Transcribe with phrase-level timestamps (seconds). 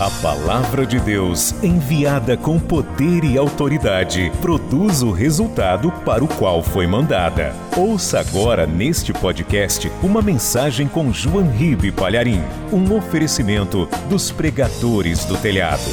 [0.00, 6.62] A palavra de Deus, enviada com poder e autoridade, produz o resultado para o qual
[6.62, 7.52] foi mandada.
[7.76, 12.38] Ouça agora neste podcast uma mensagem com João Ribe Palharim,
[12.72, 15.90] um oferecimento dos pregadores do telhado.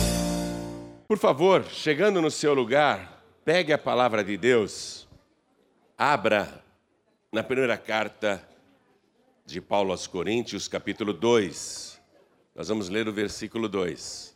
[1.08, 5.08] Por favor, chegando no seu lugar, pegue a palavra de Deus,
[5.98, 6.64] abra
[7.34, 8.40] na primeira carta
[9.48, 11.95] de Paulo aos Coríntios, capítulo 2.
[12.56, 14.34] Nós vamos ler o versículo 2.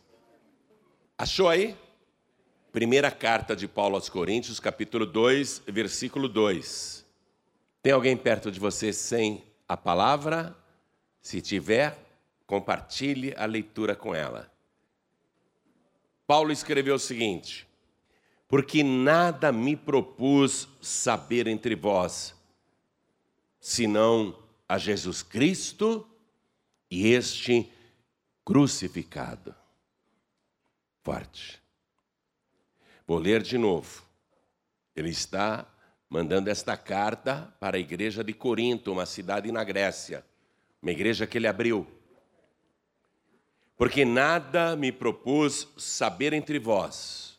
[1.16, 1.74] Achou aí?
[2.70, 7.06] Primeira carta de Paulo aos Coríntios, capítulo 2, versículo 2.
[7.82, 10.54] Tem alguém perto de você sem a palavra?
[11.22, 11.98] Se tiver,
[12.46, 14.52] compartilhe a leitura com ela.
[16.26, 17.66] Paulo escreveu o seguinte:
[18.46, 22.34] Porque nada me propus saber entre vós,
[23.58, 26.06] senão a Jesus Cristo
[26.90, 27.72] e este
[28.50, 29.54] crucificado.
[31.04, 31.62] Forte.
[33.06, 34.04] Vou ler de novo.
[34.96, 35.72] Ele está
[36.08, 40.26] mandando esta carta para a igreja de Corinto, uma cidade na Grécia,
[40.82, 41.86] uma igreja que ele abriu.
[43.76, 47.38] Porque nada me propus saber entre vós,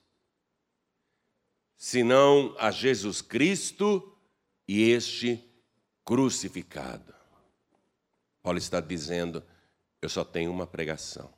[1.75, 4.17] senão a Jesus Cristo
[4.65, 5.43] e este
[6.05, 7.13] crucificado.
[8.41, 9.43] Paulo está dizendo:
[10.01, 11.29] eu só tenho uma pregação.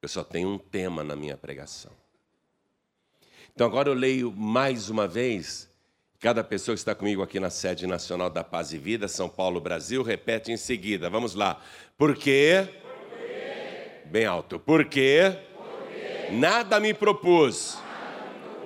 [0.00, 1.92] Eu só tenho um tema na minha pregação.
[3.54, 5.68] Então agora eu leio mais uma vez.
[6.18, 9.60] Cada pessoa que está comigo aqui na sede nacional da Paz e Vida, São Paulo,
[9.60, 11.10] Brasil, repete em seguida.
[11.10, 11.62] Vamos lá.
[11.98, 12.68] Por quê?
[14.06, 14.58] Bem alto.
[14.58, 15.36] Por quê?
[16.30, 17.78] Nada me propus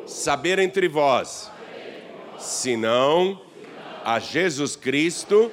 [0.06, 1.50] saber entre vós,
[2.38, 3.40] senão
[4.04, 5.50] a Jesus Cristo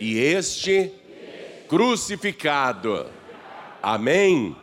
[0.00, 0.92] e este
[1.72, 3.06] crucificado.
[3.82, 4.54] Amém?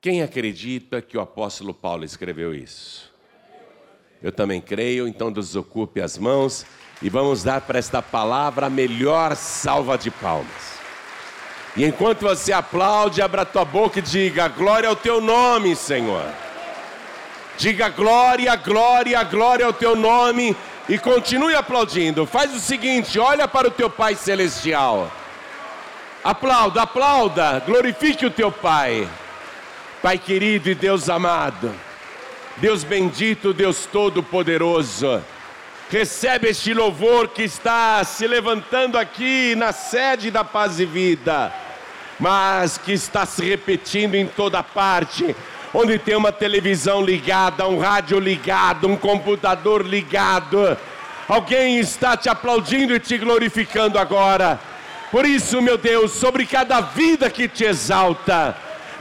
[0.00, 3.12] Quem acredita que o apóstolo Paulo escreveu isso?
[4.22, 6.64] Eu também creio, então desocupe as mãos
[7.02, 10.78] e vamos dar para esta palavra a melhor salva de palmas.
[11.76, 16.24] E enquanto você aplaude, abra tua boca e diga: Glória ao teu nome, Senhor.
[17.58, 20.56] Diga glória, glória, glória ao teu nome
[20.88, 22.24] e continue aplaudindo.
[22.24, 25.12] Faz o seguinte: olha para o teu Pai Celestial.
[26.24, 29.06] Aplauda, aplauda, glorifique o teu Pai.
[30.00, 31.70] Pai querido e Deus amado,
[32.56, 35.22] Deus bendito, Deus todo-poderoso,
[35.90, 41.52] recebe este louvor que está se levantando aqui na sede da paz e vida,
[42.18, 45.36] mas que está se repetindo em toda parte,
[45.74, 50.74] onde tem uma televisão ligada, um rádio ligado, um computador ligado.
[51.28, 54.58] Alguém está te aplaudindo e te glorificando agora.
[55.14, 58.56] Por isso, meu Deus, sobre cada vida que te exalta,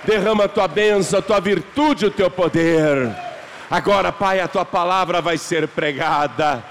[0.05, 3.11] derrama a tua bênção, a tua virtude, o teu poder.
[3.67, 6.63] Agora, Pai, a tua palavra vai ser pregada.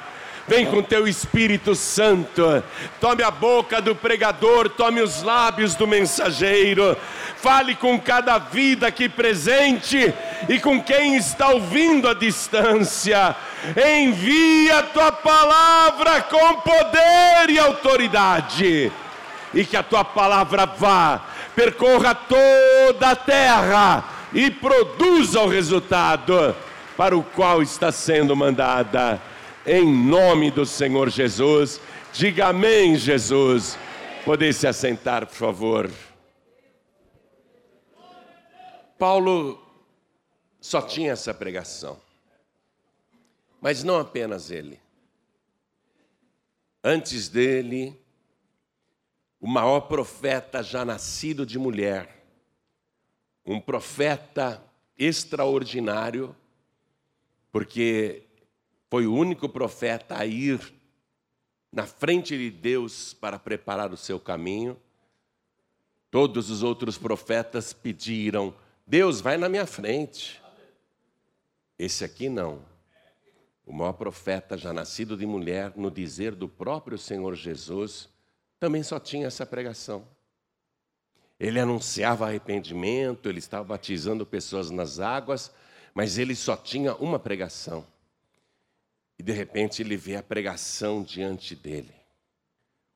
[0.46, 2.62] Vem com teu Espírito Santo,
[3.00, 6.96] tome a boca do pregador, tome os lábios do mensageiro,
[7.36, 10.14] fale com cada vida aqui presente
[10.48, 13.34] e com quem está ouvindo à distância.
[13.76, 18.92] Envia a tua palavra com poder e autoridade
[19.54, 26.54] e que a tua palavra vá, percorra toda a terra e produza o resultado
[26.96, 29.20] para o qual está sendo mandada.
[29.66, 31.80] Em nome do Senhor Jesus,
[32.12, 33.78] diga amém, Jesus.
[34.24, 35.90] Poder se assentar, por favor.
[38.98, 39.60] Paulo
[40.60, 42.00] só tinha essa pregação,
[43.60, 44.80] mas não apenas ele.
[46.84, 48.00] Antes dele,
[49.42, 52.24] o maior profeta já nascido de mulher,
[53.44, 54.62] um profeta
[54.96, 56.34] extraordinário,
[57.50, 58.22] porque
[58.88, 60.72] foi o único profeta a ir
[61.72, 64.80] na frente de Deus para preparar o seu caminho.
[66.08, 68.54] Todos os outros profetas pediram:
[68.86, 70.40] Deus, vai na minha frente.
[71.76, 72.64] Esse aqui não.
[73.66, 78.11] O maior profeta já nascido de mulher, no dizer do próprio Senhor Jesus,
[78.62, 80.06] também só tinha essa pregação.
[81.40, 85.52] Ele anunciava arrependimento, ele estava batizando pessoas nas águas,
[85.92, 87.84] mas ele só tinha uma pregação.
[89.18, 91.92] E de repente ele vê a pregação diante dele.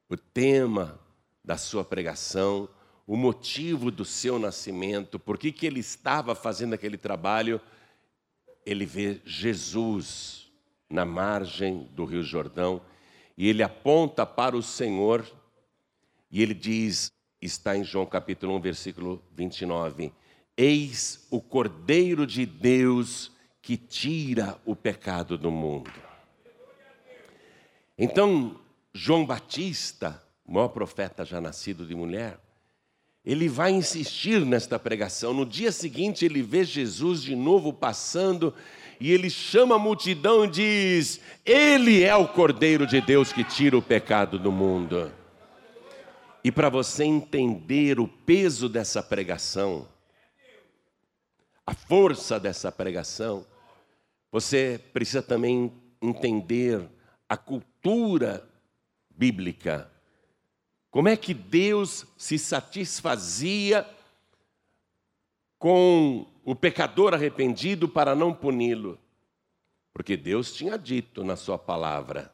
[0.08, 1.00] O tema
[1.44, 2.68] da sua pregação,
[3.04, 7.60] o motivo do seu nascimento, por que, que ele estava fazendo aquele trabalho,
[8.64, 10.48] ele vê Jesus
[10.88, 12.80] na margem do Rio Jordão
[13.36, 15.26] e ele aponta para o Senhor
[16.31, 20.12] e ele diz: está em João capítulo 1, versículo 29.
[20.56, 23.31] Eis o Cordeiro de Deus
[23.61, 25.90] que tira o pecado do mundo.
[27.99, 28.61] Então,
[28.93, 32.38] João Batista, o maior profeta já nascido de mulher,
[33.25, 35.34] ele vai insistir nesta pregação.
[35.34, 38.55] No dia seguinte, ele vê Jesus de novo passando
[39.00, 43.76] e ele chama a multidão e diz: Ele é o Cordeiro de Deus que tira
[43.76, 45.12] o pecado do mundo.
[46.46, 49.88] E para você entender o peso dessa pregação,
[51.66, 53.44] a força dessa pregação,
[54.31, 56.88] você precisa também entender
[57.28, 58.48] a cultura
[59.10, 59.90] bíblica.
[60.88, 63.84] Como é que Deus se satisfazia
[65.58, 68.96] com o pecador arrependido para não puni-lo?
[69.92, 72.32] Porque Deus tinha dito na sua palavra: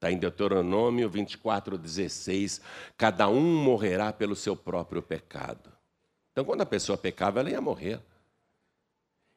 [0.00, 2.62] Está em Deuteronômio 24, 16:
[2.96, 5.70] cada um morrerá pelo seu próprio pecado.
[6.32, 8.00] Então, quando a pessoa pecava, ela ia morrer.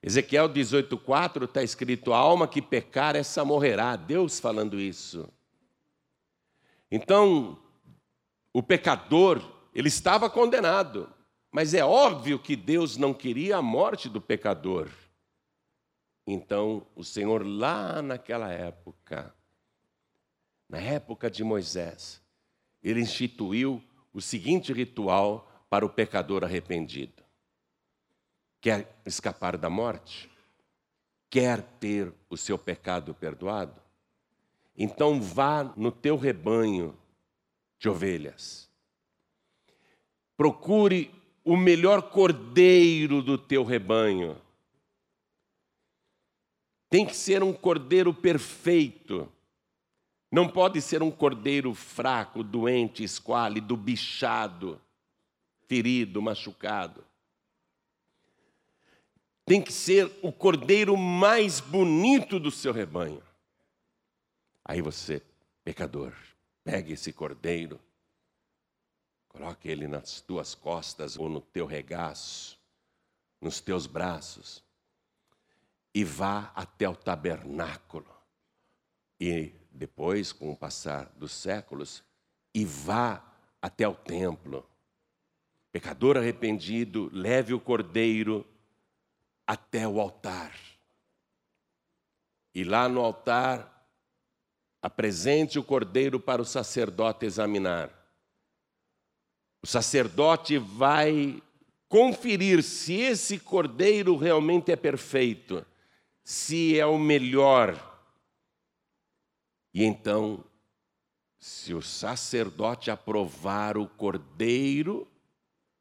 [0.01, 3.98] Ezequiel 18,4 está escrito: a alma que pecar, essa morrerá.
[3.98, 5.27] Deus falando isso.
[6.89, 7.59] Então,
[8.54, 9.44] o pecador,
[9.75, 11.12] ele estava condenado,
[11.51, 14.89] mas é óbvio que Deus não queria a morte do pecador.
[16.25, 19.36] Então, o Senhor, lá naquela época,
[20.74, 22.20] na época de Moisés,
[22.81, 23.80] ele instituiu
[24.12, 27.22] o seguinte ritual para o pecador arrependido:
[28.60, 30.31] quer escapar da morte?
[31.30, 33.80] Quer ter o seu pecado perdoado?
[34.75, 36.98] Então vá no teu rebanho
[37.78, 38.68] de ovelhas.
[40.36, 41.14] Procure
[41.46, 44.42] o melhor cordeiro do teu rebanho.
[46.90, 49.31] Tem que ser um cordeiro perfeito
[50.33, 54.81] não pode ser um cordeiro fraco, doente, esquálido, bichado,
[55.68, 57.06] ferido, machucado.
[59.45, 63.21] Tem que ser o cordeiro mais bonito do seu rebanho.
[64.65, 65.21] Aí você,
[65.63, 66.12] pecador,
[66.63, 67.80] pegue esse cordeiro,
[69.30, 72.59] coloque ele nas tuas costas ou no teu regaço,
[73.39, 74.63] nos teus braços,
[75.94, 78.12] e vá até o tabernáculo.
[79.19, 82.04] E depois, com o passar dos séculos,
[82.54, 83.24] e vá
[83.62, 84.66] até o templo.
[85.72, 88.46] Pecador arrependido, leve o cordeiro
[89.48, 90.56] até o altar.
[92.54, 93.90] E lá no altar,
[94.81, 97.90] apresente o cordeiro para o sacerdote examinar.
[99.64, 101.42] O sacerdote vai
[101.90, 105.66] conferir se esse cordeiro realmente é perfeito,
[106.24, 107.93] se é o melhor
[109.74, 110.44] e então,
[111.40, 115.08] se o sacerdote aprovar o cordeiro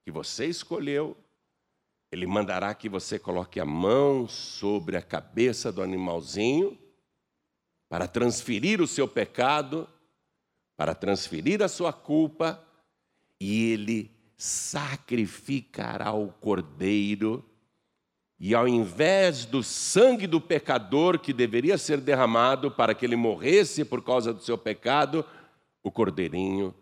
[0.04, 1.16] que você escolheu,
[2.10, 6.78] ele mandará que você coloque a mão sobre a cabeça do animalzinho
[7.88, 9.88] para transferir o seu pecado,
[10.76, 12.62] para transferir a sua culpa,
[13.38, 17.44] e ele sacrificará o cordeiro
[18.44, 23.84] e ao invés do sangue do pecador que deveria ser derramado para que ele morresse
[23.84, 25.24] por causa do seu pecado,
[25.80, 26.74] o cordeirinho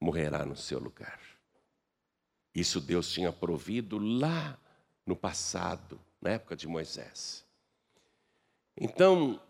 [0.00, 1.18] morrerá no seu lugar.
[2.54, 4.56] Isso Deus tinha provido lá
[5.04, 7.44] no passado, na época de Moisés.
[8.76, 9.40] Então,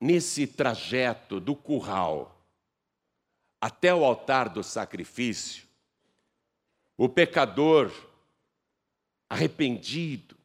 [0.00, 2.46] nesse trajeto do curral
[3.60, 5.66] até o altar do sacrifício,
[6.96, 7.90] o pecador
[9.28, 10.36] arrependido,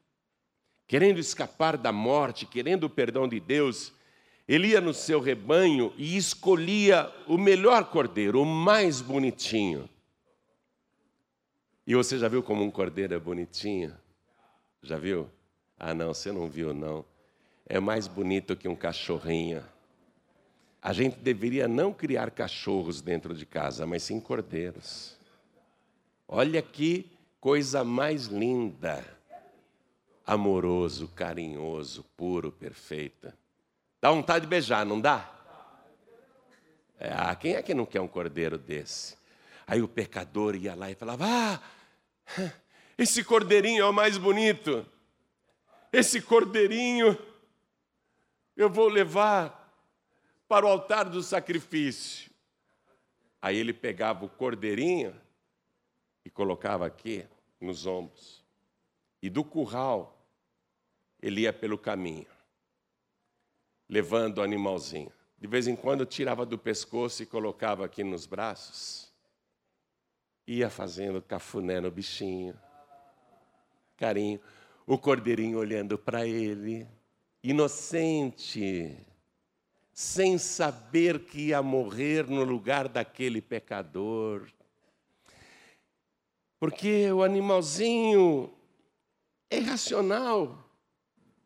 [0.87, 3.93] querendo escapar da morte, querendo o perdão de Deus,
[4.47, 9.89] ele ia no seu rebanho e escolhia o melhor cordeiro, o mais bonitinho.
[11.85, 13.95] E você já viu como um cordeiro é bonitinho?
[14.83, 15.29] Já viu?
[15.79, 17.05] Ah, não, você não viu, não.
[17.65, 19.63] É mais bonito que um cachorrinho.
[20.81, 25.15] A gente deveria não criar cachorros dentro de casa, mas sim cordeiros.
[26.27, 27.09] Olha que
[27.41, 29.03] coisa mais linda,
[30.25, 33.35] amoroso, carinhoso, puro, perfeita.
[33.99, 35.27] Dá vontade de beijar, não dá?
[36.99, 39.17] É, ah, quem é que não quer um cordeiro desse?
[39.65, 41.59] Aí o pecador ia lá e falava: Ah,
[42.95, 44.85] esse cordeirinho é o mais bonito.
[45.91, 47.17] Esse cordeirinho
[48.55, 49.75] eu vou levar
[50.47, 52.29] para o altar do sacrifício.
[53.41, 55.15] Aí ele pegava o cordeirinho
[56.23, 57.25] e colocava aqui
[57.59, 58.43] nos ombros.
[59.21, 60.25] E do curral,
[61.21, 62.27] ele ia pelo caminho,
[63.87, 65.11] levando o animalzinho.
[65.39, 69.11] De vez em quando tirava do pescoço e colocava aqui nos braços.
[70.45, 72.59] ia fazendo cafuné no bichinho,
[73.95, 74.41] carinho,
[74.85, 76.87] o cordeirinho olhando para ele,
[77.43, 78.97] inocente,
[79.93, 84.47] sem saber que ia morrer no lugar daquele pecador.
[86.61, 88.53] Porque o animalzinho
[89.49, 90.63] é irracional,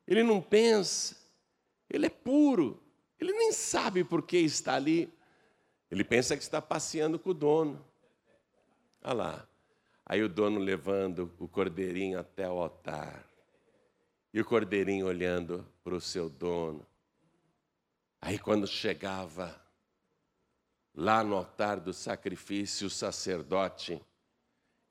[0.05, 1.15] ele não pensa,
[1.89, 2.83] ele é puro,
[3.17, 5.09] ele nem sabe por que está ali.
[5.89, 7.81] Ele pensa que está passeando com o dono.
[9.01, 9.49] Olha lá.
[10.05, 13.25] Aí o dono levando o cordeirinho até o altar.
[14.33, 16.85] E o cordeirinho olhando para o seu dono.
[18.19, 19.65] Aí quando chegava
[20.93, 24.03] lá no altar do sacrifício, o sacerdote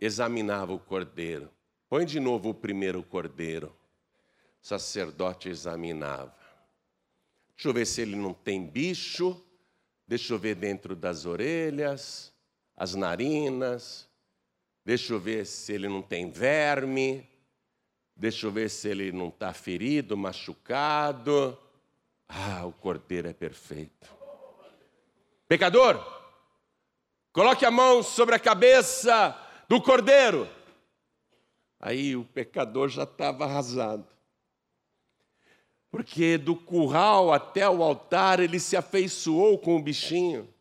[0.05, 1.51] examinava o cordeiro.
[1.89, 3.75] Põe de novo o primeiro cordeiro.
[4.63, 6.35] O sacerdote examinava.
[7.55, 9.41] Deixa eu ver se ele não tem bicho.
[10.07, 12.33] Deixa eu ver dentro das orelhas,
[12.77, 14.09] as narinas.
[14.85, 17.27] Deixa eu ver se ele não tem verme.
[18.15, 21.59] Deixa eu ver se ele não está ferido, machucado.
[22.29, 24.09] Ah, o cordeiro é perfeito.
[25.49, 26.03] Pecador,
[27.33, 30.49] coloque a mão sobre a cabeça do cordeiro.
[31.81, 34.07] Aí o pecador já estava arrasado.
[35.91, 40.53] Porque do curral até o altar ele se afeiçoou com o bichinho.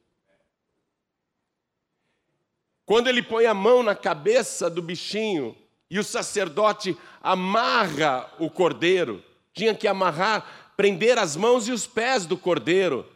[2.85, 5.57] Quando ele põe a mão na cabeça do bichinho
[5.89, 12.25] e o sacerdote amarra o cordeiro, tinha que amarrar, prender as mãos e os pés
[12.25, 13.09] do cordeiro.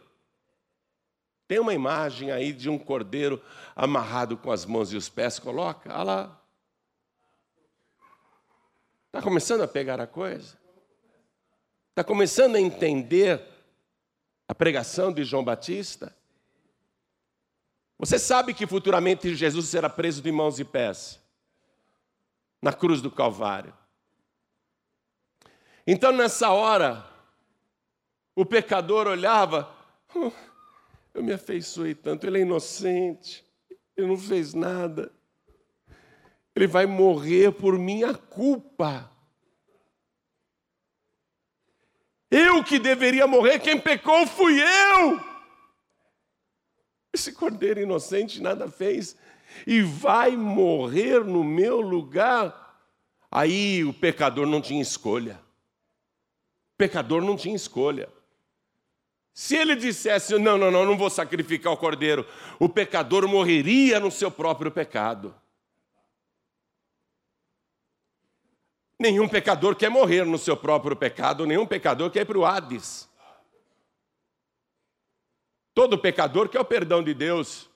[1.48, 3.42] Tem uma imagem aí de um cordeiro
[3.74, 6.42] amarrado com as mãos e os pés, coloca, olha lá.
[9.06, 10.58] Está começando a pegar a coisa?
[11.88, 13.42] Está começando a entender
[14.46, 16.14] a pregação de João Batista?
[17.98, 21.18] Você sabe que futuramente Jesus será preso de mãos e pés
[22.60, 23.72] na cruz do Calvário.
[25.86, 27.04] Então, nessa hora,
[28.36, 29.74] o pecador olhava,
[31.18, 33.44] eu me afeiçoei tanto, ele é inocente,
[33.96, 35.12] ele não fez nada,
[36.54, 39.10] ele vai morrer por minha culpa.
[42.30, 45.20] Eu que deveria morrer, quem pecou fui eu.
[47.12, 49.16] Esse cordeiro inocente nada fez
[49.66, 52.66] e vai morrer no meu lugar.
[53.30, 55.40] Aí o pecador não tinha escolha.
[56.74, 58.08] O pecador não tinha escolha.
[59.38, 62.26] Se ele dissesse, não, não, não, não vou sacrificar o cordeiro,
[62.58, 65.32] o pecador morreria no seu próprio pecado.
[68.98, 73.08] Nenhum pecador quer morrer no seu próprio pecado, nenhum pecador quer ir para o Hades.
[75.72, 77.70] Todo pecador quer o perdão de Deus.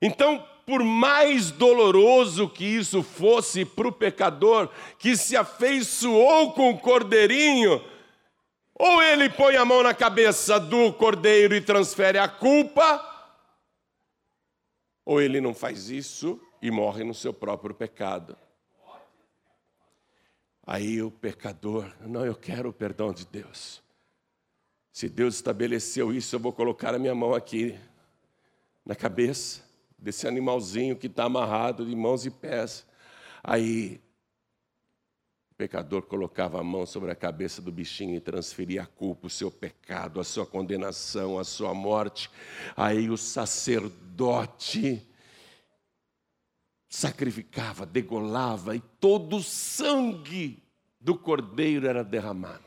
[0.00, 6.78] Então, por mais doloroso que isso fosse para o pecador que se afeiçoou com o
[6.78, 7.84] cordeirinho,
[8.80, 13.06] ou ele põe a mão na cabeça do cordeiro e transfere a culpa,
[15.04, 18.34] ou ele não faz isso e morre no seu próprio pecado.
[20.66, 23.82] Aí o pecador, não, eu quero o perdão de Deus.
[24.90, 27.78] Se Deus estabeleceu isso, eu vou colocar a minha mão aqui
[28.82, 29.62] na cabeça
[29.98, 32.86] desse animalzinho que está amarrado de mãos e pés.
[33.44, 34.00] Aí
[35.60, 39.50] pecador colocava a mão sobre a cabeça do bichinho e transferia a culpa, o seu
[39.50, 42.30] pecado, a sua condenação, a sua morte.
[42.74, 45.06] Aí o sacerdote
[46.88, 50.62] sacrificava, degolava e todo o sangue
[50.98, 52.64] do cordeiro era derramado.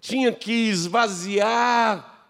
[0.00, 2.26] Tinha que esvaziar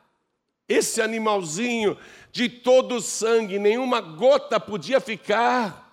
[0.69, 1.97] esse animalzinho
[2.33, 5.90] de todo o sangue, nenhuma gota podia ficar.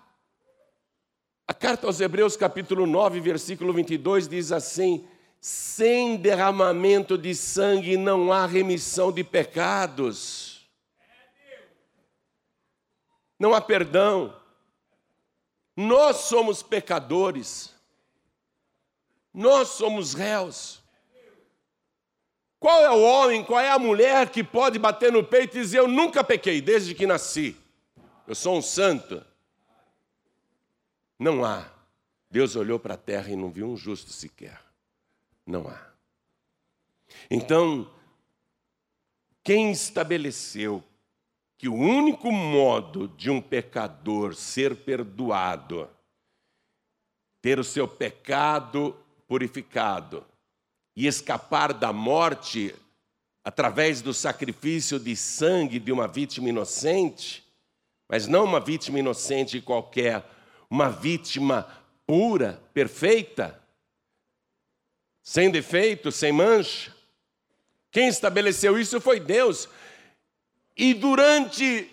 [1.47, 5.07] A carta aos Hebreus, capítulo 9, versículo 22, diz assim:
[5.39, 10.67] sem derramamento de sangue não há remissão de pecados,
[13.39, 14.35] não há perdão.
[15.75, 17.73] Nós somos pecadores.
[19.31, 20.81] Nós somos réus.
[22.59, 25.77] Qual é o homem, qual é a mulher que pode bater no peito e dizer:
[25.77, 27.55] Eu nunca pequei desde que nasci,
[28.27, 29.23] eu sou um santo?
[31.19, 31.69] Não há.
[32.29, 34.61] Deus olhou para a terra e não viu um justo sequer.
[35.45, 35.79] Não há.
[37.29, 37.89] Então,
[39.43, 40.83] quem estabeleceu
[41.57, 45.89] que o único modo de um pecador ser perdoado,
[47.41, 48.95] ter o seu pecado
[49.27, 50.23] purificado
[50.95, 52.75] e escapar da morte
[53.43, 57.43] através do sacrifício de sangue de uma vítima inocente,
[58.07, 60.23] mas não uma vítima inocente qualquer,
[60.69, 61.67] uma vítima
[62.05, 63.61] pura, perfeita,
[65.21, 66.95] sem defeito, sem mancha.
[67.91, 69.67] Quem estabeleceu isso foi Deus.
[70.75, 71.91] E durante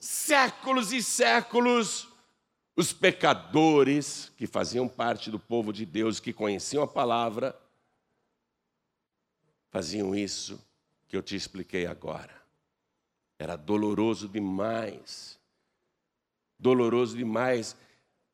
[0.00, 2.08] séculos e séculos,
[2.74, 7.58] os pecadores que faziam parte do povo de Deus, que conheciam a palavra,
[9.70, 10.58] faziam isso
[11.08, 12.34] que eu te expliquei agora.
[13.38, 15.38] Era doloroso demais.
[16.58, 17.76] Doloroso demais.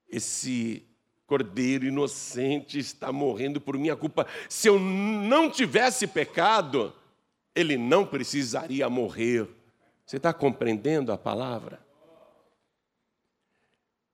[0.09, 0.85] Esse
[1.27, 4.27] cordeiro inocente está morrendo por minha culpa.
[4.49, 6.93] Se eu não tivesse pecado,
[7.55, 9.47] ele não precisaria morrer.
[10.07, 11.87] Você está compreendendo a palavra?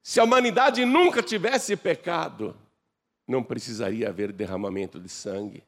[0.03, 2.57] Se a humanidade nunca tivesse pecado,
[3.27, 5.63] não precisaria haver derramamento de sangue.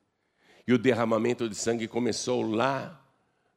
[0.67, 3.01] E o derramamento de sangue começou lá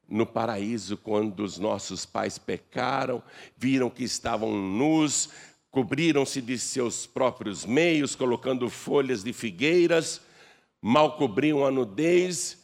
[0.08, 3.22] no paraíso, quando os nossos pais pecaram,
[3.56, 5.30] viram que estavam nus,
[5.70, 10.20] cobriram-se de seus próprios meios, colocando folhas de figueiras,
[10.82, 12.58] mal cobriam a nudez,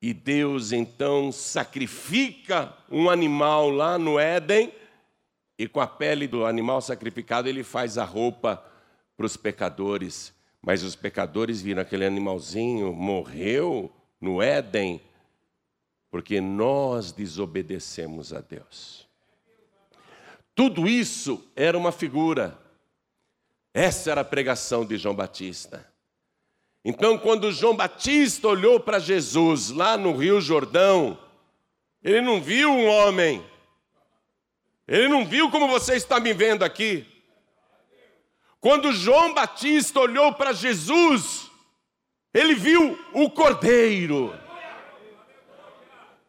[0.00, 4.72] e Deus então sacrifica um animal lá no Éden
[5.62, 8.60] e com a pele do animal sacrificado, ele faz a roupa
[9.16, 10.34] para os pecadores.
[10.60, 13.88] Mas os pecadores viram aquele animalzinho, morreu
[14.20, 15.00] no Éden,
[16.10, 19.08] porque nós desobedecemos a Deus.
[20.54, 22.58] Tudo isso era uma figura.
[23.74, 25.90] Essa era a pregação de João Batista.
[26.84, 31.18] Então, quando João Batista olhou para Jesus lá no Rio Jordão,
[32.02, 33.44] ele não viu um homem,
[34.86, 37.06] ele não viu como você está me vendo aqui.
[38.60, 41.50] Quando João Batista olhou para Jesus,
[42.34, 44.34] ele viu o cordeiro.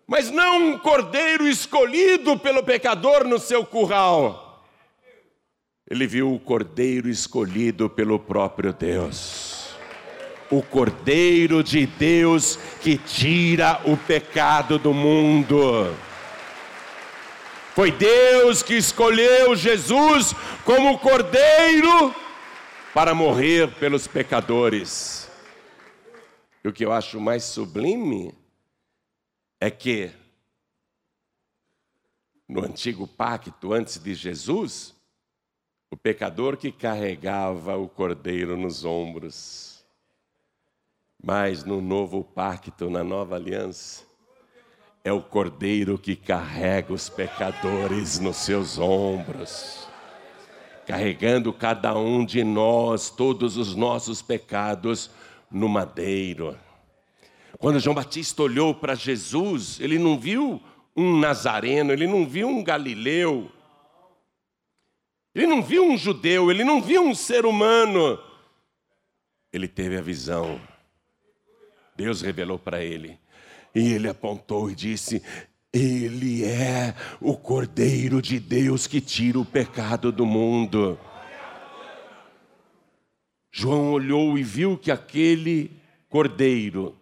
[0.07, 4.63] Mas não um cordeiro escolhido pelo pecador no seu curral.
[5.89, 9.75] Ele viu o cordeiro escolhido pelo próprio Deus.
[10.49, 15.95] O cordeiro de Deus que tira o pecado do mundo.
[17.73, 22.13] Foi Deus que escolheu Jesus como cordeiro
[22.93, 25.29] para morrer pelos pecadores.
[26.63, 28.33] E o que eu acho mais sublime
[29.63, 30.11] é que
[32.49, 34.93] no antigo pacto, antes de Jesus,
[35.89, 39.85] o pecador que carregava o cordeiro nos ombros.
[41.23, 44.03] Mas no novo pacto, na nova aliança,
[45.01, 49.87] é o cordeiro que carrega os pecadores nos seus ombros,
[50.85, 55.09] carregando cada um de nós, todos os nossos pecados,
[55.49, 56.59] no madeiro.
[57.63, 60.61] Quando João Batista olhou para Jesus, ele não viu
[60.93, 63.49] um nazareno, ele não viu um galileu,
[65.33, 68.19] ele não viu um judeu, ele não viu um ser humano.
[69.53, 70.59] Ele teve a visão.
[71.95, 73.17] Deus revelou para ele
[73.73, 75.23] e ele apontou e disse:
[75.71, 80.99] Ele é o Cordeiro de Deus que tira o pecado do mundo.
[83.53, 85.71] João olhou e viu que aquele
[86.09, 87.01] cordeiro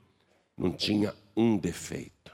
[0.61, 2.31] não tinha um defeito,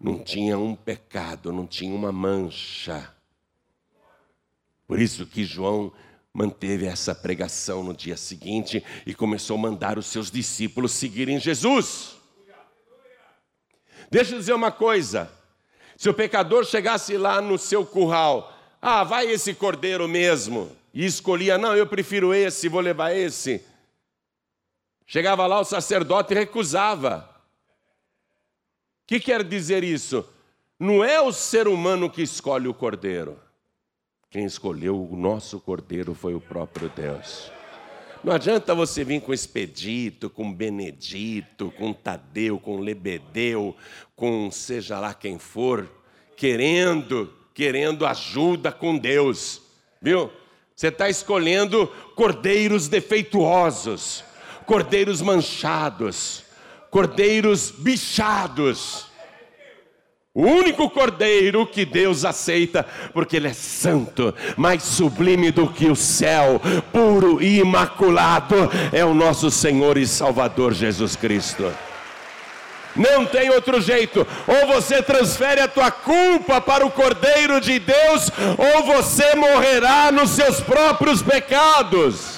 [0.00, 3.14] não tinha um pecado, não tinha uma mancha.
[4.86, 5.92] Por isso que João
[6.32, 12.16] manteve essa pregação no dia seguinte e começou a mandar os seus discípulos seguirem Jesus.
[14.10, 15.30] Deixa eu dizer uma coisa:
[15.98, 21.58] se o pecador chegasse lá no seu curral, ah, vai esse cordeiro mesmo, e escolhia,
[21.58, 23.62] não, eu prefiro esse, vou levar esse.
[25.06, 27.30] Chegava lá o sacerdote recusava.
[29.04, 30.28] O que quer dizer isso?
[30.78, 33.38] Não é o ser humano que escolhe o cordeiro.
[34.28, 37.50] Quem escolheu o nosso cordeiro foi o próprio Deus.
[38.24, 43.76] Não adianta você vir com Expedito, com Benedito, com Tadeu, com Lebedeu,
[44.16, 45.88] com seja lá quem for,
[46.36, 49.62] querendo, querendo ajuda com Deus,
[50.02, 50.30] viu?
[50.74, 54.24] Você está escolhendo cordeiros defeituosos,
[54.66, 56.44] cordeiros manchados,
[56.90, 59.06] cordeiros bichados.
[60.34, 65.96] O único cordeiro que Deus aceita, porque ele é santo, mais sublime do que o
[65.96, 66.60] céu,
[66.92, 68.54] puro e imaculado,
[68.92, 71.72] é o nosso Senhor e Salvador Jesus Cristo.
[72.94, 74.26] Não tem outro jeito.
[74.46, 80.30] Ou você transfere a tua culpa para o Cordeiro de Deus, ou você morrerá nos
[80.30, 82.35] seus próprios pecados.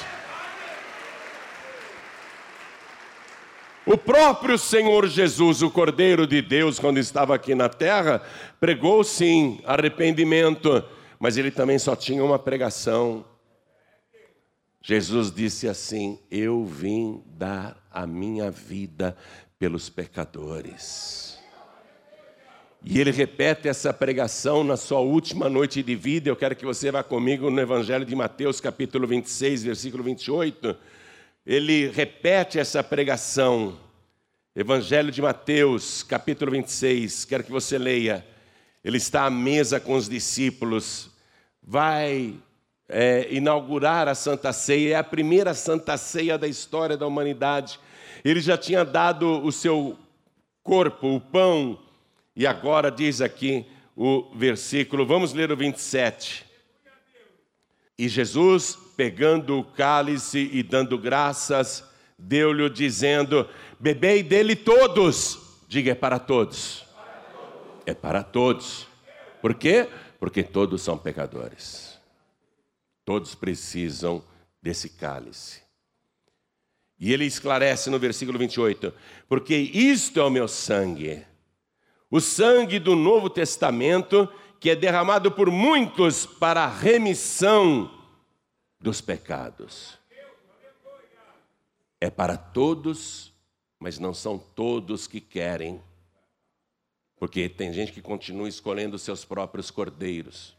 [3.90, 8.20] O próprio Senhor Jesus, o Cordeiro de Deus, quando estava aqui na terra,
[8.60, 10.84] pregou sim arrependimento,
[11.18, 13.24] mas ele também só tinha uma pregação.
[14.82, 19.16] Jesus disse assim: Eu vim dar a minha vida
[19.58, 21.38] pelos pecadores.
[22.84, 26.28] E ele repete essa pregação na sua última noite de vida.
[26.28, 30.76] Eu quero que você vá comigo no Evangelho de Mateus, capítulo 26, versículo 28.
[31.48, 33.80] Ele repete essa pregação.
[34.54, 37.24] Evangelho de Mateus, capítulo 26.
[37.24, 38.22] Quero que você leia.
[38.84, 41.10] Ele está à mesa com os discípulos.
[41.62, 42.34] Vai
[42.86, 44.92] é, inaugurar a Santa Ceia.
[44.92, 47.80] É a primeira Santa Ceia da história da humanidade.
[48.22, 49.98] Ele já tinha dado o seu
[50.62, 51.78] corpo, o pão
[52.36, 53.64] e agora diz aqui
[53.96, 56.44] o versículo, vamos ler o 27.
[57.98, 61.84] E Jesus, pegando o cálice e dando graças,
[62.18, 65.38] deu-lhe dizendo: Bebei dele todos.
[65.68, 66.84] Diga, é para todos.
[67.86, 68.88] É para todos.
[69.40, 69.88] Por quê?
[70.18, 71.96] Porque todos são pecadores.
[73.04, 74.20] Todos precisam
[74.60, 75.62] desse cálice.
[76.98, 78.92] E ele esclarece no versículo 28:
[79.28, 81.24] Porque isto é o meu sangue
[82.10, 84.26] o sangue do Novo Testamento,
[84.58, 87.97] que é derramado por muitos para a remissão
[88.80, 89.98] dos pecados.
[92.00, 93.32] É para todos,
[93.78, 95.82] mas não são todos que querem.
[97.18, 100.56] Porque tem gente que continua escolhendo seus próprios cordeiros.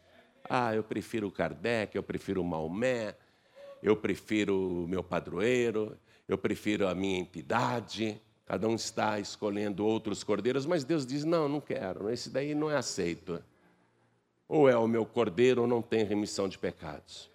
[0.50, 3.16] Ah, eu prefiro o Kardec, eu prefiro o Maomé,
[3.82, 8.22] eu prefiro o meu padroeiro, eu prefiro a minha entidade.
[8.46, 12.70] Cada um está escolhendo outros cordeiros, mas Deus diz: não, não quero, esse daí não
[12.70, 13.42] é aceito.
[14.48, 17.30] Ou é o meu cordeiro ou não tem remissão de pecados.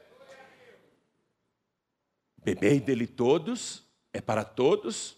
[2.45, 5.17] Bebei dele todos, é para todos,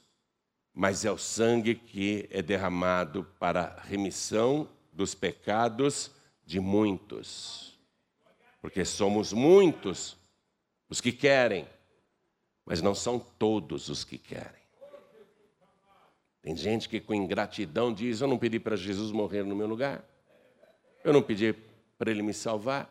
[0.73, 6.12] mas é o sangue que é derramado para remissão dos pecados
[6.45, 7.77] de muitos.
[8.61, 10.17] Porque somos muitos
[10.89, 11.69] os que querem,
[12.65, 14.62] mas não são todos os que querem.
[16.41, 20.05] Tem gente que com ingratidão diz: Eu não pedi para Jesus morrer no meu lugar.
[21.03, 21.53] Eu não pedi
[21.99, 22.89] para ele me salvar.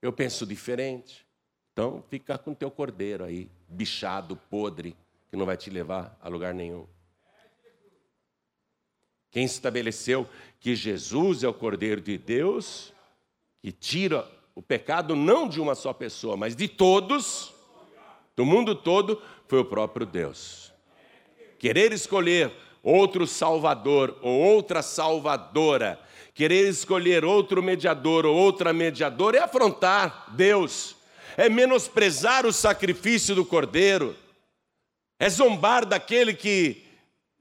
[0.00, 1.28] Eu penso diferente.
[1.80, 4.94] Então, fica com teu cordeiro aí, bichado, podre,
[5.30, 6.86] que não vai te levar a lugar nenhum.
[9.30, 10.28] Quem estabeleceu
[10.60, 12.92] que Jesus é o Cordeiro de Deus,
[13.62, 17.50] que tira o pecado não de uma só pessoa, mas de todos,
[18.36, 20.70] do mundo todo, foi o próprio Deus.
[21.58, 25.98] Querer escolher outro salvador ou outra salvadora,
[26.34, 30.99] querer escolher outro mediador ou outra mediadora é afrontar Deus,
[31.36, 34.16] é menosprezar o sacrifício do cordeiro,
[35.18, 36.84] é zombar daquele que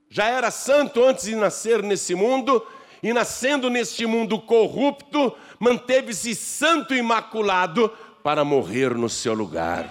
[0.09, 2.65] já era santo antes de nascer nesse mundo
[3.01, 7.89] e nascendo neste mundo corrupto, manteve-se santo e imaculado
[8.23, 9.89] para morrer no seu lugar.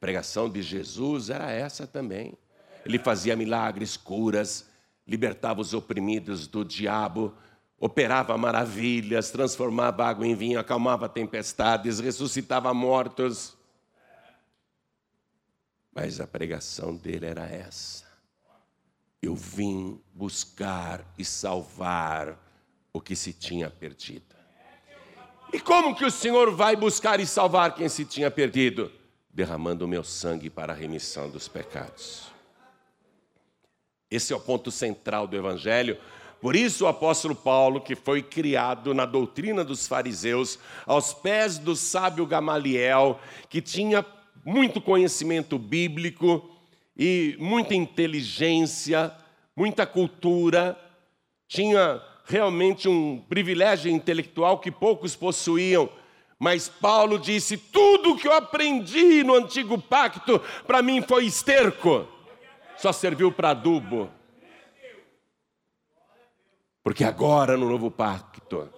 [0.00, 2.32] pregação de Jesus era essa também.
[2.84, 4.66] Ele fazia milagres, curas,
[5.06, 7.34] libertava os oprimidos do diabo,
[7.80, 13.56] operava maravilhas, transformava água em vinho, acalmava tempestades, ressuscitava mortos.
[15.92, 18.04] Mas a pregação dele era essa.
[19.20, 22.38] Eu vim buscar e salvar
[22.92, 24.36] o que se tinha perdido.
[25.52, 28.92] E como que o Senhor vai buscar e salvar quem se tinha perdido?
[29.32, 32.30] derramando o meu sangue para a remissão dos pecados.
[34.10, 35.96] Esse é o ponto central do Evangelho.
[36.40, 41.76] Por isso, o apóstolo Paulo, que foi criado na doutrina dos fariseus, aos pés do
[41.76, 44.04] sábio Gamaliel, que tinha
[44.44, 46.48] muito conhecimento bíblico
[46.96, 49.12] e muita inteligência,
[49.54, 50.78] muita cultura,
[51.46, 55.90] tinha realmente um privilégio intelectual que poucos possuíam
[56.40, 62.08] mas Paulo disse: tudo que eu aprendi no antigo pacto, para mim foi esterco,
[62.78, 64.10] só serviu para adubo.
[66.82, 68.68] Porque agora no novo pacto,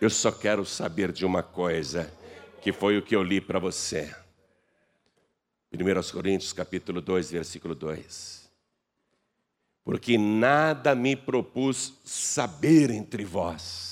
[0.00, 2.12] eu só quero saber de uma coisa,
[2.62, 4.14] que foi o que eu li para você.
[5.72, 8.50] 1 Coríntios capítulo 2, versículo 2.
[9.84, 13.90] Porque nada me propus saber entre vós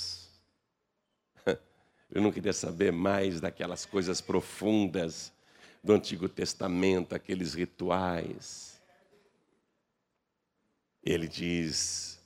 [2.11, 5.32] eu não queria saber mais daquelas coisas profundas
[5.82, 8.80] do Antigo Testamento, aqueles rituais.
[11.02, 12.17] Ele diz: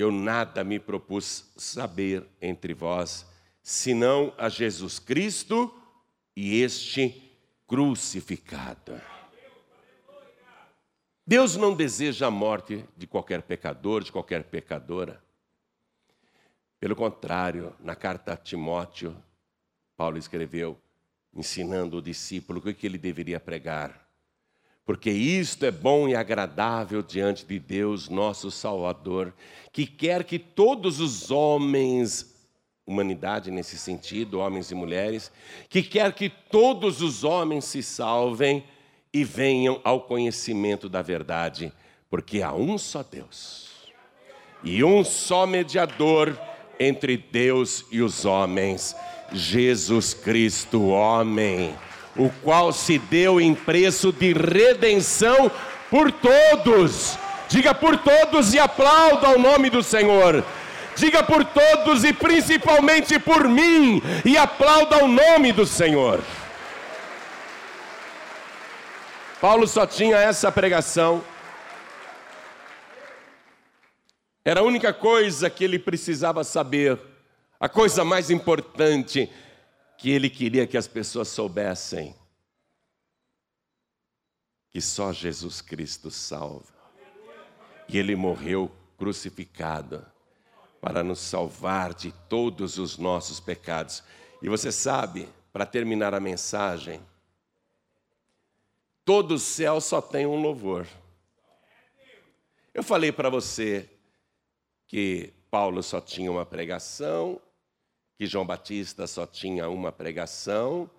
[0.00, 3.26] Eu nada me propus saber entre vós,
[3.62, 5.70] senão a Jesus Cristo
[6.34, 7.30] e este
[7.66, 8.98] crucificado.
[11.26, 15.22] Deus não deseja a morte de qualquer pecador, de qualquer pecadora.
[16.78, 19.14] Pelo contrário, na carta a Timóteo,
[19.98, 20.80] Paulo escreveu,
[21.34, 23.99] ensinando o discípulo o que ele deveria pregar.
[24.84, 29.32] Porque isto é bom e agradável diante de Deus, nosso Salvador,
[29.72, 32.34] que quer que todos os homens,
[32.86, 35.30] humanidade nesse sentido, homens e mulheres,
[35.68, 38.64] que quer que todos os homens se salvem
[39.12, 41.72] e venham ao conhecimento da verdade,
[42.08, 43.70] porque há um só Deus
[44.62, 46.38] e um só mediador
[46.78, 48.96] entre Deus e os homens,
[49.32, 51.74] Jesus Cristo, homem,
[52.16, 55.50] o qual se deu em preço de redenção
[55.90, 57.18] por todos.
[57.48, 60.44] Diga por todos e aplauda o nome do Senhor.
[60.96, 66.20] Diga por todos e principalmente por mim e aplauda o nome do Senhor.
[69.40, 71.24] Paulo só tinha essa pregação.
[74.44, 76.98] Era a única coisa que ele precisava saber,
[77.58, 79.30] a coisa mais importante
[80.00, 82.14] que ele queria que as pessoas soubessem:
[84.70, 86.80] que só Jesus Cristo salva.
[87.86, 90.06] E ele morreu crucificado
[90.80, 94.02] para nos salvar de todos os nossos pecados.
[94.40, 97.02] E você sabe, para terminar a mensagem,
[99.04, 100.86] todo o céu só tem um louvor.
[102.72, 103.90] Eu falei para você
[104.86, 107.38] que Paulo só tinha uma pregação,
[108.20, 110.90] que João Batista só tinha uma pregação,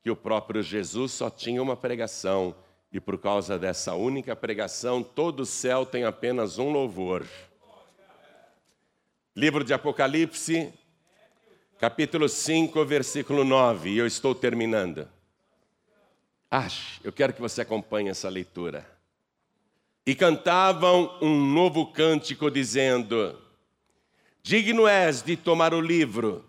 [0.00, 2.54] que o próprio Jesus só tinha uma pregação.
[2.92, 7.26] E por causa dessa única pregação, todo o céu tem apenas um louvor.
[9.34, 10.72] Livro de Apocalipse,
[11.80, 15.08] capítulo 5, versículo 9, e eu estou terminando.
[16.48, 18.88] Ache, eu quero que você acompanhe essa leitura.
[20.06, 23.36] E cantavam um novo cântico, dizendo:
[24.44, 26.47] Digno és de tomar o livro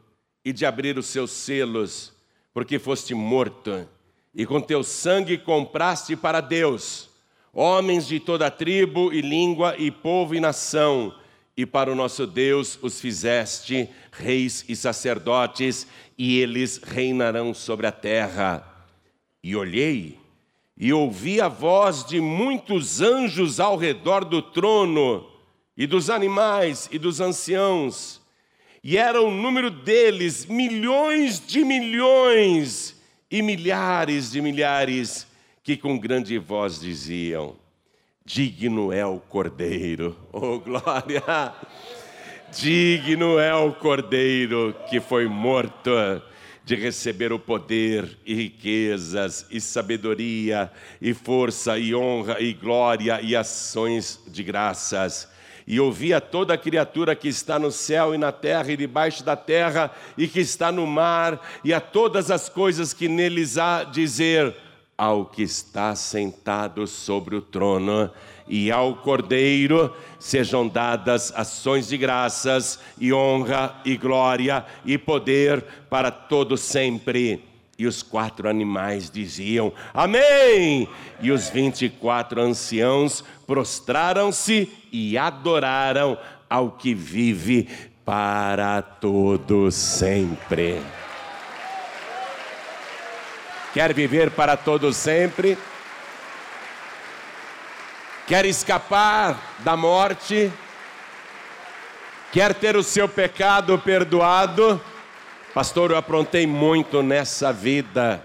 [0.49, 2.11] e de abrir os seus selos,
[2.51, 3.87] porque foste morto,
[4.33, 7.07] e com teu sangue compraste para Deus
[7.53, 11.13] homens de toda tribo e língua e povo e nação,
[11.55, 15.85] e para o nosso Deus os fizeste reis e sacerdotes,
[16.17, 18.65] e eles reinarão sobre a terra.
[19.43, 20.17] E olhei
[20.75, 25.29] e ouvi a voz de muitos anjos ao redor do trono,
[25.77, 28.18] e dos animais e dos anciãos,
[28.83, 32.95] e era o número deles milhões de milhões
[33.29, 35.27] e milhares de milhares,
[35.63, 37.55] que com grande voz diziam:
[38.25, 41.53] Digno é o Cordeiro, oh glória!
[42.51, 45.91] Digno é o Cordeiro que foi morto
[46.65, 53.35] de receber o poder e riquezas e sabedoria e força e honra e glória e
[53.35, 55.27] ações de graças.
[55.69, 59.35] E ouvi a toda criatura que está no céu e na terra e debaixo da
[59.35, 64.55] terra e que está no mar e a todas as coisas que neles há dizer
[64.97, 68.09] ao que está sentado sobre o trono
[68.47, 76.09] e ao Cordeiro sejam dadas ações de graças e honra e glória e poder para
[76.09, 77.48] todo sempre.
[77.79, 80.87] E os quatro animais diziam: Amém!
[81.19, 86.15] E os vinte e quatro anciãos prostraram-se e adoraram
[86.47, 87.67] ao que vive
[88.05, 90.79] para todo sempre.
[93.73, 95.57] Quer viver para todo sempre?
[98.29, 100.53] quer escapar da morte,
[102.31, 104.79] quer ter o seu pecado perdoado.
[105.53, 108.23] Pastor, eu aprontei muito nessa vida.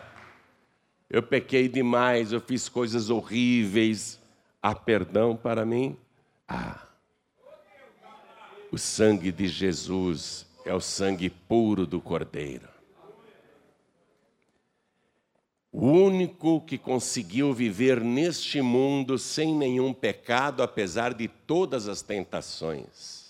[1.08, 4.20] Eu pequei demais, eu fiz coisas horríveis.
[4.62, 5.96] Há perdão para mim?
[6.46, 6.86] Ah.
[8.70, 12.68] O sangue de Jesus é o sangue puro do Cordeiro.
[15.72, 23.23] O único que conseguiu viver neste mundo sem nenhum pecado, apesar de todas as tentações.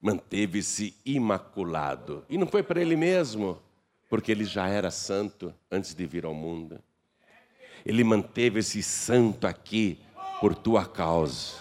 [0.00, 2.24] Manteve-se imaculado.
[2.28, 3.60] E não foi para ele mesmo,
[4.08, 6.82] porque ele já era santo antes de vir ao mundo.
[7.84, 10.00] Ele manteve-se santo aqui
[10.40, 11.58] por tua causa.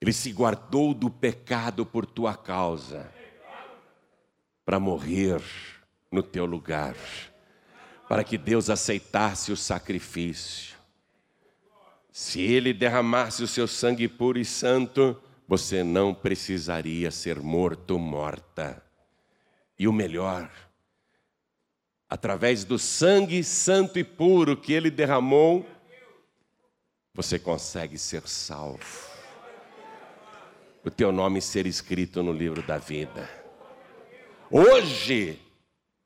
[0.00, 3.10] Ele se guardou do pecado por tua causa,
[4.64, 5.42] para morrer
[6.12, 6.94] no teu lugar,
[8.08, 10.76] para que Deus aceitasse o sacrifício.
[12.12, 18.82] Se Ele derramasse o seu sangue puro e santo, você não precisaria ser morto, morta.
[19.78, 20.50] E o melhor,
[22.08, 25.66] através do sangue santo e puro que Ele derramou,
[27.14, 29.16] você consegue ser salvo.
[30.84, 33.28] O teu nome ser escrito no livro da vida.
[34.50, 35.40] Hoje,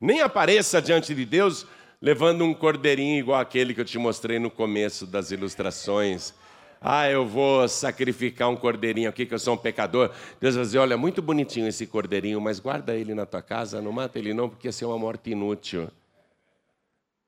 [0.00, 1.66] nem apareça diante de Deus
[2.00, 6.32] levando um cordeirinho igual aquele que eu te mostrei no começo das ilustrações.
[6.80, 10.10] Ah, eu vou sacrificar um cordeirinho aqui, que eu sou um pecador.
[10.40, 13.92] Deus vai dizer: olha, muito bonitinho esse cordeirinho, mas guarda ele na tua casa, não
[13.92, 15.90] mata ele não, porque ia ser uma morte inútil.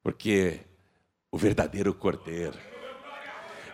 [0.02, 0.60] Porque
[1.30, 2.56] o verdadeiro cordeiro,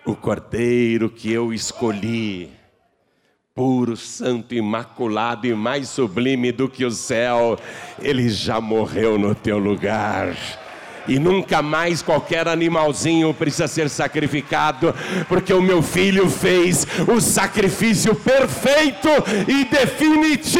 [0.04, 2.50] o cordeiro que eu escolhi,
[3.54, 7.56] puro, santo, imaculado e mais sublime do que o céu,
[8.00, 10.36] ele já morreu no teu lugar
[11.08, 14.94] e nunca mais qualquer animalzinho precisa ser sacrificado,
[15.28, 19.08] porque o meu filho fez o sacrifício perfeito
[19.48, 20.58] e definitivo.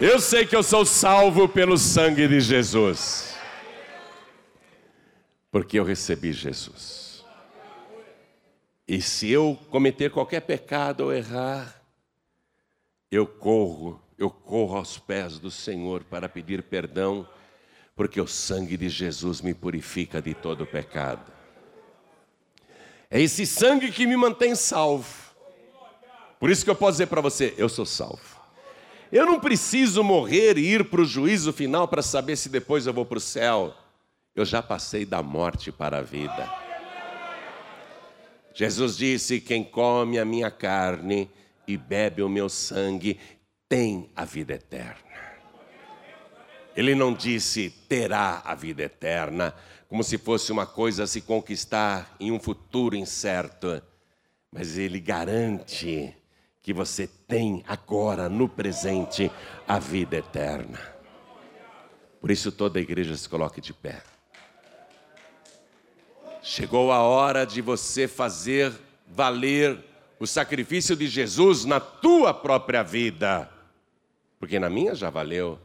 [0.00, 3.36] Eu sei que eu sou salvo pelo sangue de Jesus,
[5.50, 7.24] porque eu recebi Jesus.
[8.86, 11.80] E se eu cometer qualquer pecado ou errar,
[13.10, 17.28] eu corro eu corro aos pés do Senhor para pedir perdão,
[17.96, 21.32] porque o sangue de Jesus me purifica de todo pecado.
[23.10, 25.32] É esse sangue que me mantém salvo.
[26.38, 28.40] Por isso que eu posso dizer para você: eu sou salvo.
[29.10, 32.94] Eu não preciso morrer e ir para o juízo final para saber se depois eu
[32.94, 33.74] vou para o céu.
[34.34, 36.50] Eu já passei da morte para a vida.
[38.54, 41.28] Jesus disse: Quem come a minha carne
[41.66, 43.18] e bebe o meu sangue
[43.72, 44.98] tem a vida eterna.
[46.76, 49.54] Ele não disse terá a vida eterna,
[49.88, 53.82] como se fosse uma coisa a se conquistar em um futuro incerto,
[54.52, 56.14] mas ele garante
[56.60, 59.32] que você tem agora, no presente,
[59.66, 60.78] a vida eterna.
[62.20, 64.02] Por isso toda a igreja se coloque de pé.
[66.42, 68.70] Chegou a hora de você fazer
[69.06, 69.82] valer
[70.20, 73.50] o sacrifício de Jesus na tua própria vida
[74.42, 75.56] porque na minha já valeu.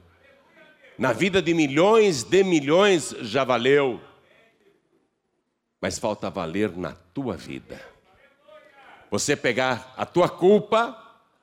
[1.00, 4.00] Na vida de milhões de milhões já valeu.
[5.82, 7.82] Mas falta valer na tua vida.
[9.10, 10.96] Você pegar a tua culpa,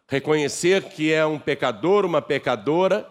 [0.06, 3.04] reconhecer que é um pecador, uma pecadora,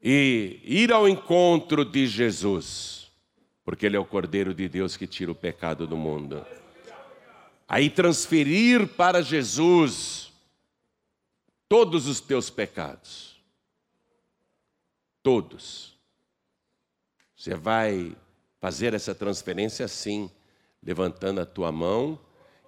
[0.00, 3.10] e ir ao encontro de Jesus,
[3.64, 6.46] porque Ele é o Cordeiro de Deus que tira o pecado do mundo.
[7.68, 10.31] Aí transferir para Jesus
[11.72, 13.40] todos os teus pecados.
[15.22, 15.96] Todos.
[17.34, 18.14] Você vai
[18.60, 20.30] fazer essa transferência assim,
[20.82, 22.18] levantando a tua mão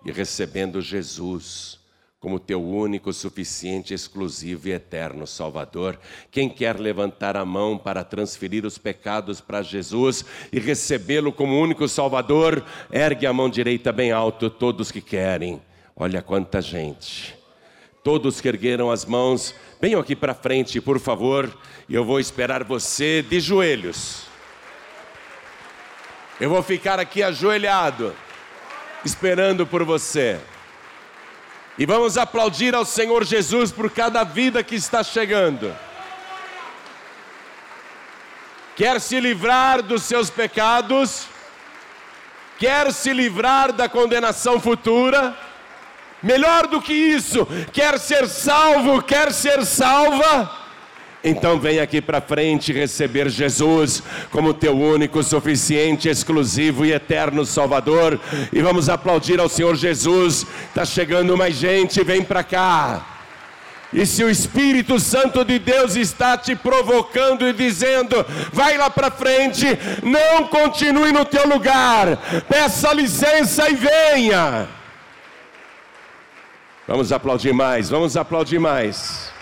[0.06, 1.78] e recebendo Jesus
[2.18, 6.00] como teu único, suficiente, exclusivo e eterno Salvador.
[6.30, 11.86] Quem quer levantar a mão para transferir os pecados para Jesus e recebê-lo como único
[11.88, 15.60] Salvador, ergue a mão direita bem alto, todos que querem.
[15.94, 17.43] Olha quanta gente.
[18.04, 21.50] Todos que ergueram as mãos, venham aqui para frente, por favor,
[21.88, 24.24] e eu vou esperar você de joelhos.
[26.38, 28.14] Eu vou ficar aqui ajoelhado,
[29.06, 30.38] esperando por você.
[31.78, 35.74] E vamos aplaudir ao Senhor Jesus por cada vida que está chegando.
[38.76, 41.26] Quer se livrar dos seus pecados,
[42.58, 45.34] quer se livrar da condenação futura,
[46.24, 50.50] Melhor do que isso, quer ser salvo, quer ser salva?
[51.22, 58.18] Então vem aqui para frente receber Jesus como teu único, suficiente, exclusivo e eterno Salvador.
[58.52, 60.46] E vamos aplaudir ao Senhor Jesus.
[60.68, 63.06] Está chegando mais gente, vem para cá.
[63.92, 69.10] E se o Espírito Santo de Deus está te provocando e dizendo, vai lá para
[69.10, 69.66] frente,
[70.02, 74.83] não continue no teu lugar, peça licença e venha.
[76.86, 79.32] Vamos aplaudir mais, vamos aplaudir mais.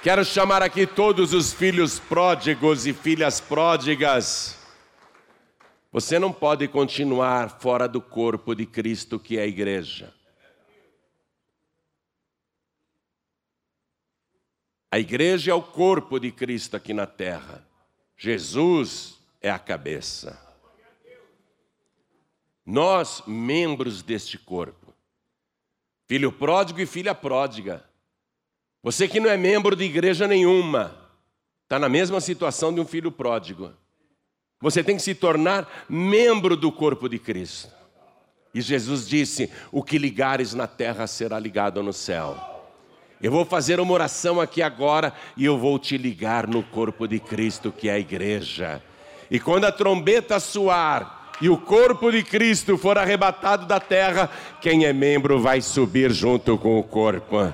[0.00, 4.56] Quero chamar aqui todos os filhos pródigos e filhas pródigas.
[5.90, 10.14] Você não pode continuar fora do corpo de Cristo, que é a igreja.
[14.92, 17.66] A igreja é o corpo de Cristo aqui na terra.
[18.16, 20.47] Jesus é a cabeça.
[22.70, 24.92] Nós, membros deste corpo,
[26.06, 27.82] filho pródigo e filha pródiga,
[28.82, 30.94] você que não é membro de igreja nenhuma,
[31.62, 33.72] está na mesma situação de um filho pródigo.
[34.60, 37.72] Você tem que se tornar membro do corpo de Cristo.
[38.52, 42.36] E Jesus disse: O que ligares na terra será ligado no céu,
[43.18, 47.18] Eu vou fazer uma oração aqui agora e eu vou te ligar no corpo de
[47.18, 48.82] Cristo, que é a igreja.
[49.30, 54.30] E quando a trombeta soar e o corpo de Cristo for arrebatado da terra,
[54.60, 57.52] quem é membro vai subir junto com o corpo.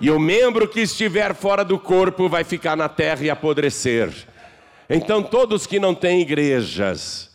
[0.00, 4.12] E o membro que estiver fora do corpo vai ficar na terra e apodrecer.
[4.88, 7.30] Então, todos que não têm igrejas,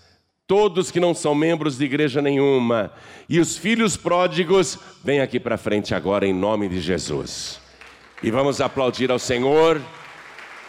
[0.47, 2.91] todos que não são membros de igreja nenhuma,
[3.27, 7.59] e os filhos pródigos, vem aqui para frente agora em nome de Jesus.
[8.21, 9.81] E vamos aplaudir ao Senhor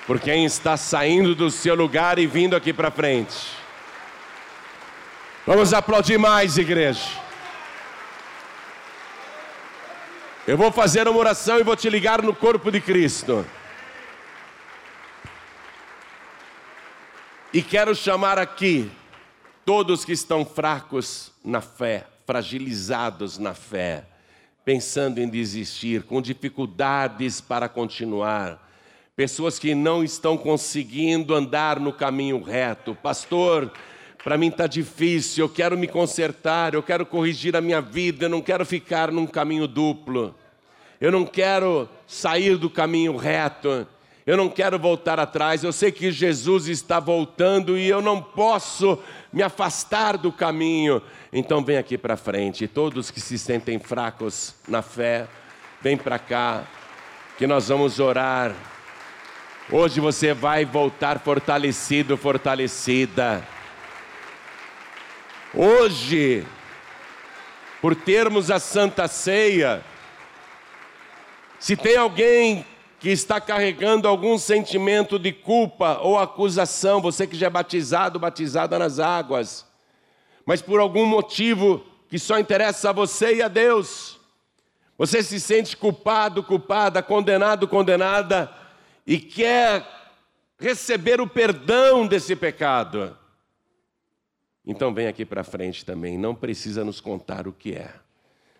[0.06, 3.63] por quem está saindo do seu lugar e vindo aqui para frente.
[5.46, 7.06] Vamos aplaudir mais, igreja.
[10.46, 13.44] Eu vou fazer uma oração e vou te ligar no corpo de Cristo.
[17.52, 18.90] E quero chamar aqui
[19.66, 24.06] todos que estão fracos na fé, fragilizados na fé,
[24.64, 28.66] pensando em desistir, com dificuldades para continuar,
[29.14, 32.94] pessoas que não estão conseguindo andar no caminho reto.
[32.94, 33.70] Pastor,
[34.24, 38.30] para mim está difícil, eu quero me consertar, eu quero corrigir a minha vida, eu
[38.30, 40.34] não quero ficar num caminho duplo,
[40.98, 43.86] eu não quero sair do caminho reto.
[44.26, 48.98] Eu não quero voltar atrás, eu sei que Jesus está voltando e eu não posso
[49.30, 51.02] me afastar do caminho.
[51.30, 55.28] Então vem aqui para frente, todos que se sentem fracos na fé,
[55.82, 56.64] vem para cá,
[57.36, 58.56] que nós vamos orar.
[59.70, 63.46] Hoje você vai voltar fortalecido, fortalecida.
[65.56, 66.44] Hoje,
[67.80, 69.84] por termos a Santa Ceia,
[71.60, 72.66] se tem alguém
[72.98, 78.76] que está carregando algum sentimento de culpa ou acusação, você que já é batizado, batizada
[78.80, 79.64] nas águas,
[80.44, 84.18] mas por algum motivo que só interessa a você e a Deus,
[84.98, 88.52] você se sente culpado, culpada, condenado, condenada
[89.06, 89.86] e quer
[90.58, 93.16] receber o perdão desse pecado.
[94.66, 97.90] Então vem aqui para frente também, não precisa nos contar o que é.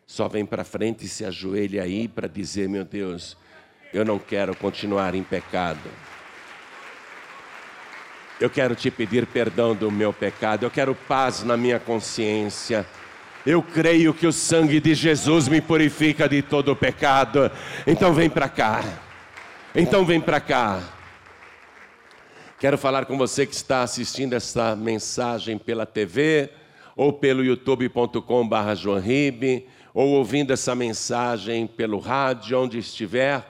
[0.07, 3.37] Só vem para frente e se ajoelha aí para dizer, meu Deus,
[3.93, 5.91] eu não quero continuar em pecado.
[8.39, 12.85] Eu quero te pedir perdão do meu pecado, eu quero paz na minha consciência.
[13.47, 17.51] Eu creio que o sangue de Jesus me purifica de todo o pecado.
[17.87, 18.83] Então vem para cá.
[19.75, 20.94] Então vem para cá.
[22.59, 26.49] Quero falar com você que está assistindo essa mensagem pela TV
[26.97, 33.45] ou pelo youtube.com/joanribe ou ouvindo essa mensagem pelo rádio onde estiver.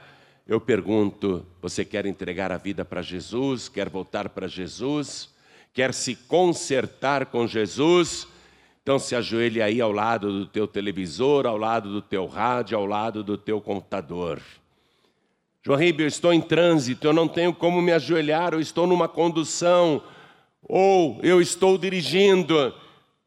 [0.49, 3.69] Eu pergunto: você quer entregar a vida para Jesus?
[3.69, 5.29] Quer voltar para Jesus?
[5.73, 8.27] Quer se consertar com Jesus?
[8.83, 12.87] Então se ajoelhe aí ao lado do teu televisor, ao lado do teu rádio, ao
[12.87, 14.41] lado do teu computador.
[15.65, 19.09] João Ribeiro, eu estou em trânsito, eu não tenho como me ajoelhar, eu estou numa
[19.09, 20.03] condução,
[20.63, 22.75] ou eu estou dirigindo.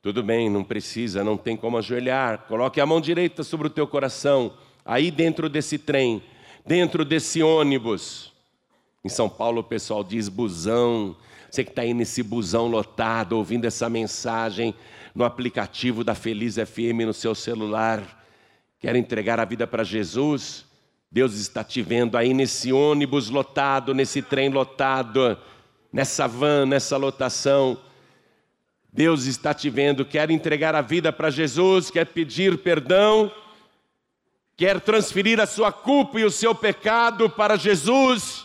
[0.01, 2.45] Tudo bem, não precisa, não tem como ajoelhar.
[2.47, 4.53] Coloque a mão direita sobre o teu coração,
[4.85, 6.21] aí dentro desse trem
[6.67, 8.33] dentro desse ônibus.
[9.03, 11.15] Em São Paulo o pessoal diz busão.
[11.49, 14.75] Você que está aí nesse busão lotado, ouvindo essa mensagem
[15.15, 18.25] no aplicativo da Feliz FM no seu celular,
[18.79, 20.66] quer entregar a vida para Jesus?
[21.12, 25.38] Deus está te vendo aí nesse ônibus lotado, nesse trem lotado,
[25.91, 27.78] nessa van, nessa lotação.
[28.91, 33.32] Deus está te vendo, quer entregar a vida para Jesus, quer pedir perdão
[34.58, 38.43] quer transferir a sua culpa e o seu pecado para Jesus,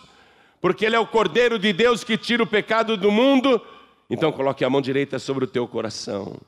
[0.60, 3.60] porque Ele é o Cordeiro de Deus que tira o pecado do mundo,
[4.10, 6.38] então coloque a mão direita sobre o teu coração.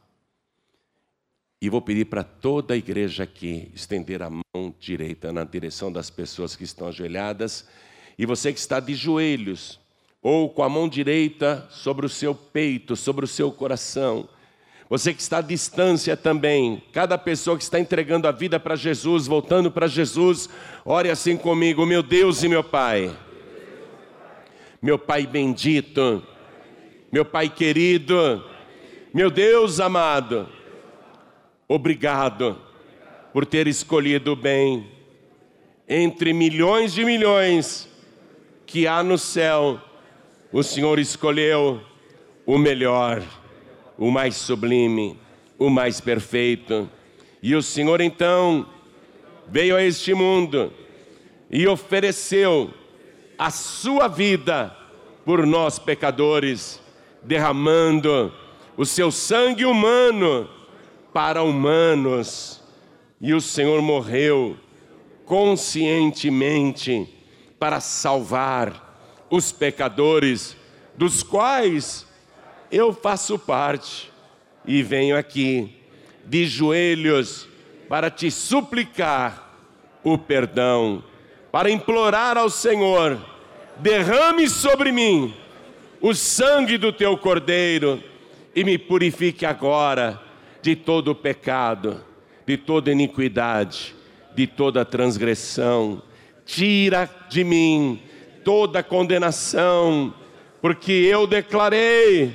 [1.60, 6.10] E vou pedir para toda a igreja aqui estender a mão direita na direção das
[6.10, 7.66] pessoas que estão ajoelhadas.
[8.18, 9.80] E você que está de joelhos,
[10.22, 14.28] ou com a mão direita sobre o seu peito, sobre o seu coração,
[14.88, 19.26] você que está à distância também, cada pessoa que está entregando a vida para Jesus,
[19.26, 20.48] voltando para Jesus,
[20.84, 23.10] ore assim comigo, meu Deus e meu Pai.
[24.80, 26.22] Meu Pai bendito,
[27.10, 28.44] meu Pai querido,
[29.12, 30.48] meu Deus amado,
[31.68, 32.58] obrigado
[33.32, 34.86] por ter escolhido o bem
[35.88, 37.88] entre milhões de milhões
[38.66, 39.80] que há no céu.
[40.52, 41.80] O Senhor escolheu
[42.46, 43.22] o melhor
[43.96, 45.18] o mais sublime,
[45.58, 46.88] o mais perfeito.
[47.42, 48.66] E o Senhor então
[49.48, 50.72] veio a este mundo
[51.50, 52.72] e ofereceu
[53.38, 54.74] a sua vida
[55.24, 56.80] por nós pecadores,
[57.22, 58.32] derramando
[58.76, 60.48] o seu sangue humano
[61.14, 62.60] para humanos.
[63.20, 64.58] E o Senhor morreu
[65.24, 67.08] conscientemente
[67.58, 70.54] para salvar os pecadores,
[70.94, 72.06] dos quais
[72.70, 74.12] eu faço parte,
[74.66, 75.74] e venho aqui
[76.26, 77.48] de joelhos
[77.88, 79.56] para te suplicar
[80.02, 81.02] o perdão,
[81.50, 83.18] para implorar ao Senhor:
[83.78, 85.34] derrame sobre mim
[86.00, 88.02] o sangue do teu cordeiro
[88.54, 90.20] e me purifique agora
[90.64, 92.02] de todo pecado,
[92.46, 93.94] de toda iniquidade,
[94.34, 96.02] de toda transgressão.
[96.46, 98.00] Tira de mim
[98.42, 100.14] toda condenação,
[100.62, 102.34] porque eu declarei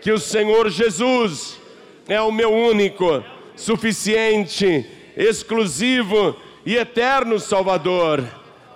[0.00, 1.60] que o Senhor Jesus
[2.06, 3.24] é o meu único,
[3.56, 8.22] suficiente, exclusivo e eterno Salvador.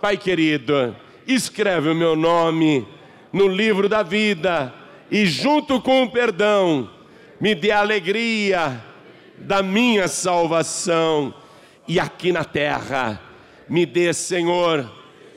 [0.03, 2.85] Pai querido, escreve o meu nome
[3.33, 4.75] no livro da vida
[5.09, 6.91] e, junto com o perdão,
[7.41, 8.88] me dê alegria
[9.41, 11.35] da minha salvação.
[11.87, 13.21] E aqui na terra,
[13.69, 14.91] me dê, Senhor,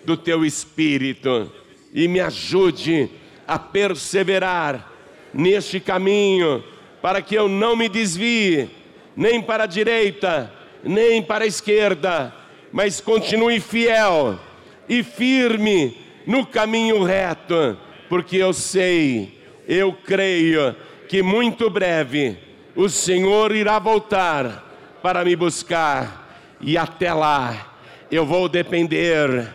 [0.04, 1.52] do teu espírito
[1.94, 3.10] e me ajude
[3.48, 4.90] a perseverar
[5.34, 6.64] neste caminho,
[7.02, 8.70] para que eu não me desvie
[9.16, 10.52] nem para a direita,
[10.84, 12.34] nem para a esquerda,
[12.72, 14.40] mas continue fiel
[14.88, 17.78] e firme no caminho reto,
[18.10, 19.38] porque eu sei,
[19.68, 20.76] eu creio
[21.08, 22.38] que muito breve
[22.76, 27.76] o Senhor irá voltar para me buscar e até lá
[28.10, 29.48] eu vou depender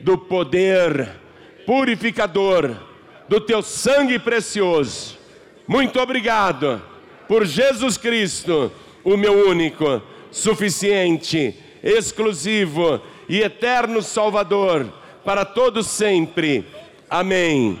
[0.00, 1.08] do poder
[1.66, 2.76] purificador
[3.28, 5.16] do teu sangue precioso.
[5.66, 6.82] Muito obrigado
[7.28, 8.70] por Jesus Cristo,
[9.04, 14.92] o meu único, suficiente, exclusivo e eterno Salvador
[15.24, 16.64] para todos sempre.
[17.08, 17.80] Amém.